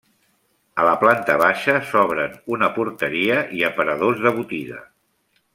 [0.83, 4.85] A la planta baixa s'obren una porteria i aparadors de botiga.